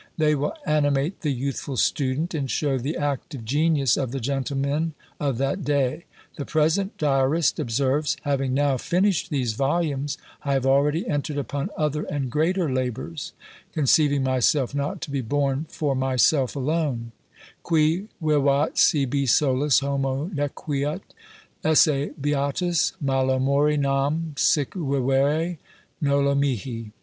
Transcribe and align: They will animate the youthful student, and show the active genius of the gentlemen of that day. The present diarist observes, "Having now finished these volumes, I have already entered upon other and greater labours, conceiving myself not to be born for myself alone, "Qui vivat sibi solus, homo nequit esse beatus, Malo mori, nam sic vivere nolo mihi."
They 0.17 0.33
will 0.33 0.55
animate 0.65 1.21
the 1.21 1.29
youthful 1.29 1.77
student, 1.77 2.33
and 2.33 2.49
show 2.49 2.79
the 2.79 2.97
active 2.97 3.45
genius 3.45 3.97
of 3.97 4.09
the 4.11 4.19
gentlemen 4.19 4.95
of 5.19 5.37
that 5.37 5.63
day. 5.63 6.05
The 6.37 6.43
present 6.43 6.97
diarist 6.97 7.59
observes, 7.59 8.17
"Having 8.23 8.55
now 8.55 8.77
finished 8.77 9.29
these 9.29 9.53
volumes, 9.53 10.17
I 10.41 10.53
have 10.53 10.65
already 10.65 11.07
entered 11.07 11.37
upon 11.37 11.69
other 11.77 12.01
and 12.05 12.31
greater 12.31 12.67
labours, 12.73 13.33
conceiving 13.73 14.23
myself 14.23 14.73
not 14.73 15.01
to 15.01 15.11
be 15.11 15.21
born 15.21 15.67
for 15.69 15.93
myself 15.93 16.55
alone, 16.55 17.11
"Qui 17.61 18.07
vivat 18.19 18.79
sibi 18.79 19.27
solus, 19.27 19.81
homo 19.81 20.29
nequit 20.29 21.01
esse 21.63 22.09
beatus, 22.19 22.93
Malo 22.99 23.37
mori, 23.37 23.77
nam 23.77 24.33
sic 24.35 24.73
vivere 24.73 25.59
nolo 26.01 26.33
mihi." 26.33 26.91